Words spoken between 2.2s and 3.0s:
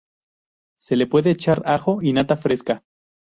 fresca.